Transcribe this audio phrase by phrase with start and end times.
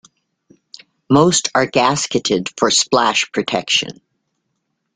[1.11, 4.01] Most are gasketed for splash protection.